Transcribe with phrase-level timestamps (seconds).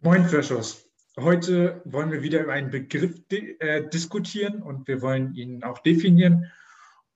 [0.00, 0.88] Moin, Verschoss.
[1.18, 6.52] Heute wollen wir wieder über einen Begriff äh, diskutieren und wir wollen ihn auch definieren.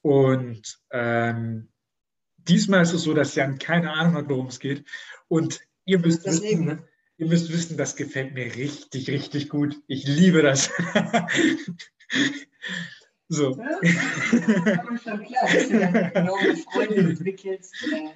[0.00, 1.68] Und ähm,
[2.38, 4.84] diesmal ist es so, dass Jan keine Ahnung hat, worum es geht.
[5.28, 6.84] Und ihr müsst, das wissen, ne?
[7.18, 9.80] ihr müsst wissen, das gefällt mir richtig, richtig gut.
[9.86, 10.68] Ich liebe das.
[13.28, 13.56] so.
[13.56, 13.78] Ja,
[14.98, 18.08] schon klar, dann enorme Freude entwickelst, äh,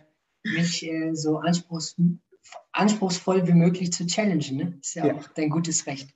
[0.42, 2.18] mich äh, so anspruchsvoll
[2.72, 4.56] anspruchsvoll wie möglich zu challengen.
[4.56, 4.78] Ne?
[4.80, 6.14] Ist ja, ja, auch dein gutes Recht.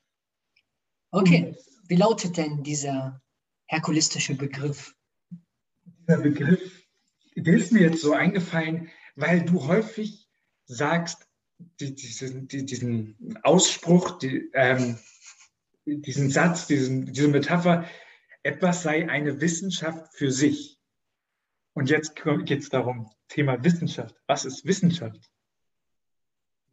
[1.11, 1.57] Okay,
[1.89, 3.21] wie lautet denn dieser
[3.67, 4.95] herkulistische Begriff?
[5.85, 6.87] Dieser Begriff,
[7.37, 10.29] der ist mir jetzt so eingefallen, weil du häufig
[10.67, 11.27] sagst,
[11.81, 14.99] die, diesen, die, diesen Ausspruch, die, ähm,
[15.85, 17.89] diesen Satz, diesen, diese Metapher,
[18.43, 20.79] etwas sei eine Wissenschaft für sich.
[21.75, 24.15] Und jetzt geht es darum, Thema Wissenschaft.
[24.27, 25.31] Was ist Wissenschaft?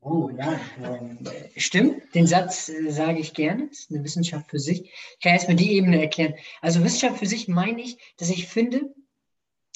[0.02, 1.20] Oh ja, ähm,
[1.58, 2.14] stimmt.
[2.16, 3.68] Den Satz äh, sage ich gerne.
[3.68, 4.84] Das ist eine Wissenschaft für sich.
[4.84, 6.36] Ich kann erstmal die Ebene erklären.
[6.62, 8.94] Also Wissenschaft für sich meine ich, dass ich finde,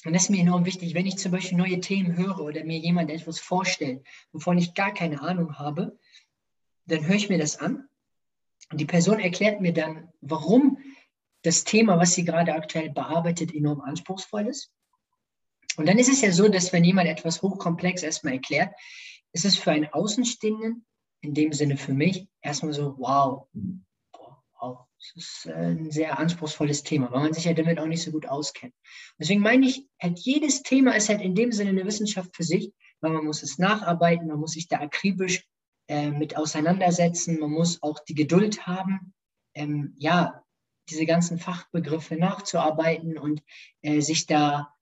[0.05, 2.77] und das ist mir enorm wichtig, wenn ich zum Beispiel neue Themen höre oder mir
[2.77, 5.97] jemand etwas vorstellt, wovon ich gar keine Ahnung habe,
[6.85, 7.87] dann höre ich mir das an.
[8.71, 10.77] Und die Person erklärt mir dann, warum
[11.43, 14.71] das Thema, was sie gerade aktuell bearbeitet, enorm anspruchsvoll ist.
[15.77, 18.73] Und dann ist es ja so, dass wenn jemand etwas hochkomplex erstmal erklärt,
[19.33, 20.85] ist es für einen Außenstehenden,
[21.21, 23.47] in dem Sinne für mich, erstmal so, wow,
[24.59, 28.03] wow, das ist äh, ein sehr anspruchsvolles Thema, weil man sich ja damit auch nicht
[28.03, 28.73] so gut auskennt.
[29.19, 32.73] Deswegen meine ich, halt jedes Thema ist halt in dem Sinne eine Wissenschaft für sich,
[33.01, 35.47] weil man muss es nacharbeiten, man muss sich da akribisch
[35.87, 39.13] äh, mit auseinandersetzen, man muss auch die Geduld haben,
[39.55, 40.43] ähm, ja,
[40.89, 43.43] diese ganzen Fachbegriffe nachzuarbeiten und
[43.81, 44.73] äh, sich da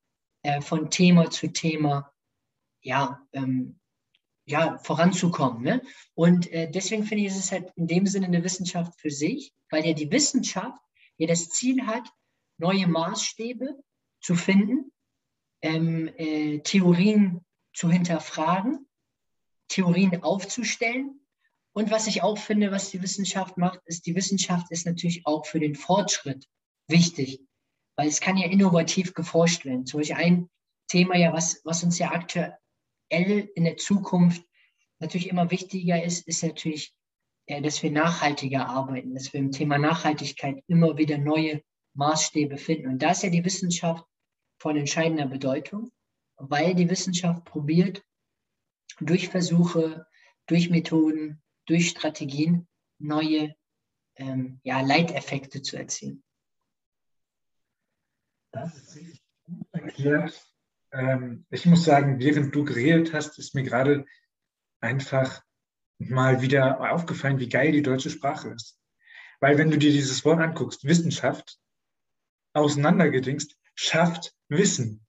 [0.43, 2.11] äh, von Thema zu Thema
[2.81, 3.79] ja, ähm,
[4.49, 5.61] ja, voranzukommen.
[5.61, 5.81] Ne?
[6.15, 9.53] Und äh, deswegen finde ich, ist es halt in dem Sinne eine Wissenschaft für sich,
[9.69, 10.81] weil ja die Wissenschaft
[11.17, 12.09] ja das Ziel hat,
[12.57, 13.77] neue Maßstäbe
[14.21, 14.91] zu finden,
[15.61, 18.87] ähm, äh, Theorien zu hinterfragen,
[19.67, 21.21] Theorien aufzustellen.
[21.73, 25.45] Und was ich auch finde, was die Wissenschaft macht, ist, die Wissenschaft ist natürlich auch
[25.45, 26.47] für den Fortschritt
[26.87, 27.39] wichtig,
[27.95, 29.85] weil es kann ja innovativ geforscht werden.
[29.85, 30.49] Zum Beispiel ein
[30.87, 32.57] Thema ja, was, was uns ja aktuell
[33.09, 34.43] in der Zukunft
[34.99, 36.93] natürlich immer wichtiger ist, ist natürlich,
[37.47, 42.87] äh, dass wir nachhaltiger arbeiten, dass wir im Thema Nachhaltigkeit immer wieder neue Maßstäbe finden.
[42.87, 44.05] Und da ist ja die Wissenschaft
[44.59, 45.91] von entscheidender Bedeutung,
[46.35, 48.03] weil die Wissenschaft probiert,
[48.99, 50.05] durch Versuche,
[50.45, 52.67] durch Methoden, durch Strategien
[52.99, 53.55] neue
[54.15, 56.23] ähm, ja, Leiteffekte zu erzielen.
[58.51, 60.49] Das ist richtig gut erklärt
[60.91, 64.05] ähm, ich muss sagen, während du geredet hast, ist mir gerade
[64.81, 65.43] einfach
[65.97, 68.79] mal wieder aufgefallen, wie geil die deutsche Sprache ist.
[69.39, 71.59] Weil wenn du dir dieses Wort anguckst, Wissenschaft,
[72.53, 75.05] auseinandergedingst, schafft Wissen.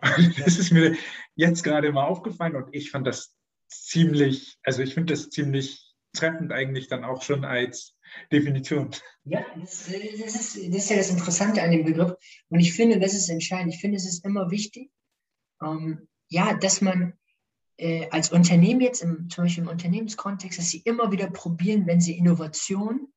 [0.00, 0.96] Und das ist mir
[1.34, 3.34] jetzt gerade mal aufgefallen und ich fand das
[3.68, 7.96] ziemlich, also ich finde das ziemlich treffend eigentlich dann auch schon als
[8.32, 8.90] Definition.
[9.24, 12.14] Ja, das, ist, das ist ja das Interessante an dem Begriff.
[12.48, 13.74] Und ich finde, das ist entscheidend.
[13.74, 14.90] Ich finde, es ist immer wichtig,
[15.62, 17.14] ähm, ja, dass man
[17.76, 22.00] äh, als Unternehmen jetzt, im, zum Beispiel im Unternehmenskontext, dass sie immer wieder probieren, wenn
[22.00, 23.08] sie Innovation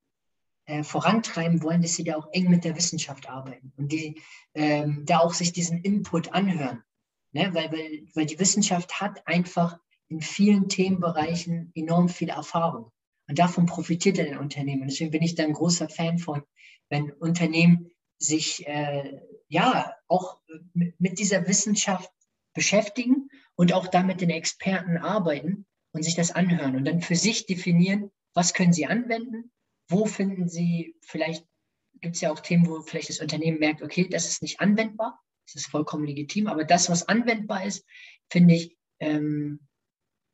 [0.66, 4.22] äh, vorantreiben wollen, dass sie da auch eng mit der Wissenschaft arbeiten und die
[4.54, 6.84] ähm, da auch sich diesen Input anhören.
[7.32, 7.50] Ne?
[7.54, 12.92] Weil, weil, weil die Wissenschaft hat einfach in vielen Themenbereichen enorm viel Erfahrung.
[13.28, 14.88] Und davon profitiert ein Unternehmen.
[14.88, 16.44] Deswegen bin ich da ein großer Fan von,
[16.90, 20.40] wenn Unternehmen sich äh, ja auch
[20.74, 22.12] mit, mit dieser Wissenschaft
[22.54, 27.46] beschäftigen und auch damit den Experten arbeiten und sich das anhören und dann für sich
[27.46, 29.52] definieren, was können sie anwenden,
[29.90, 31.46] wo finden sie vielleicht,
[32.02, 35.20] gibt es ja auch Themen, wo vielleicht das Unternehmen merkt, okay, das ist nicht anwendbar,
[35.46, 37.86] das ist vollkommen legitim, aber das, was anwendbar ist,
[38.30, 39.68] finde ich, ähm,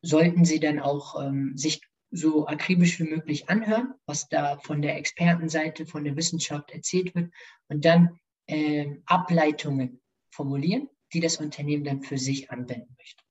[0.02, 1.82] sollten sie dann auch ähm, sich
[2.14, 7.34] so akribisch wie möglich anhören, was da von der Expertenseite, von der Wissenschaft erzählt wird
[7.68, 10.00] und dann äh, Ableitungen
[10.30, 13.24] formulieren, die das Unternehmen dann für sich anwenden möchte.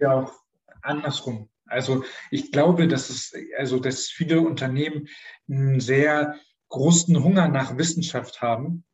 [0.00, 0.32] Ja, auch
[0.82, 1.48] andersrum.
[1.66, 5.08] Also ich glaube, dass es, also dass viele Unternehmen
[5.48, 6.36] einen sehr
[6.70, 8.84] großen Hunger nach Wissenschaft haben,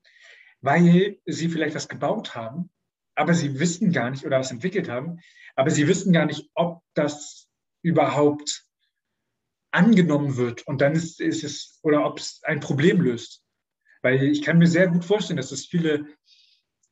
[0.60, 2.70] weil sie vielleicht was gebaut haben,
[3.14, 5.20] aber sie wissen gar nicht oder was entwickelt haben,
[5.54, 7.48] aber sie wissen gar nicht, ob das
[7.82, 8.66] überhaupt
[9.74, 13.42] angenommen wird und dann ist, ist es, oder ob es ein Problem löst.
[14.02, 16.06] Weil ich kann mir sehr gut vorstellen, dass es viele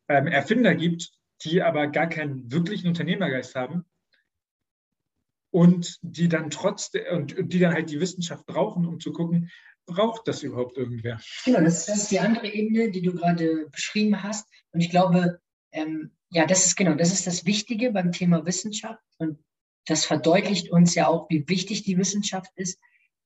[0.08, 1.10] ähm, Erfinder gibt,
[1.44, 3.84] die aber gar keinen wirklichen Unternehmergeist haben
[5.50, 9.50] und die dann trotzdem und die dann halt die Wissenschaft brauchen, um zu gucken,
[9.86, 11.20] braucht das überhaupt irgendwer?
[11.44, 14.48] Genau, das, das ist die andere Ebene, die du gerade beschrieben hast.
[14.72, 15.40] Und ich glaube,
[15.72, 19.02] ähm, ja, das ist genau, das ist das Wichtige beim Thema Wissenschaft.
[19.18, 19.38] Und
[19.86, 22.78] das verdeutlicht uns ja auch, wie wichtig die Wissenschaft ist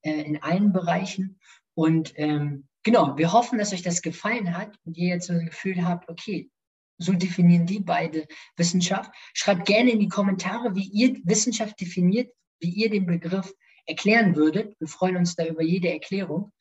[0.02, 1.38] äh, in allen Bereichen.
[1.74, 5.46] Und ähm, genau, wir hoffen, dass euch das gefallen hat und ihr jetzt so ein
[5.46, 6.50] Gefühl habt, okay,
[6.98, 8.26] so definieren die beide
[8.56, 9.10] Wissenschaft.
[9.34, 13.52] Schreibt gerne in die Kommentare, wie ihr Wissenschaft definiert, wie ihr den Begriff
[13.84, 14.74] erklären würdet.
[14.78, 16.52] Wir freuen uns da über jede Erklärung.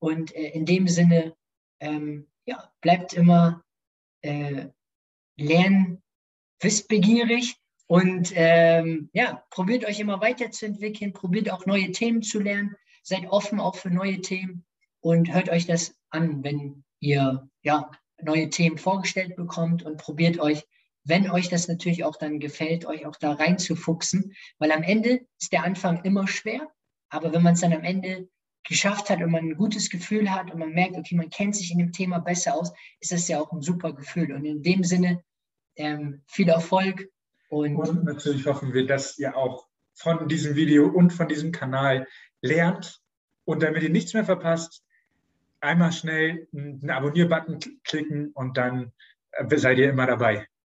[0.00, 1.34] Und äh, in dem Sinne,
[1.80, 3.62] ähm, ja, bleibt immer
[4.22, 4.66] äh,
[5.36, 6.02] lern,
[6.60, 13.26] wissbegierig und ähm, ja, probiert euch immer weiterzuentwickeln, probiert auch neue Themen zu lernen, seid
[13.28, 14.64] offen auch für neue Themen
[15.00, 17.90] und hört euch das an, wenn ihr ja
[18.20, 20.64] neue Themen vorgestellt bekommt und probiert euch,
[21.04, 25.52] wenn euch das natürlich auch dann gefällt, euch auch da reinzufuchsen, weil am Ende ist
[25.52, 26.68] der Anfang immer schwer,
[27.10, 28.28] aber wenn man es dann am Ende
[28.64, 31.70] geschafft hat und man ein gutes Gefühl hat und man merkt, okay, man kennt sich
[31.70, 34.32] in dem Thema besser aus, ist das ja auch ein super Gefühl.
[34.32, 35.22] Und in dem Sinne
[35.76, 37.08] ähm, viel Erfolg.
[37.48, 42.06] Und, und natürlich hoffen wir, dass ihr auch von diesem Video und von diesem Kanal
[42.42, 43.00] lernt.
[43.44, 44.84] Und damit ihr nichts mehr verpasst,
[45.60, 48.92] einmal schnell einen Abonnier-Button klicken und dann
[49.32, 50.46] äh, seid ihr immer dabei.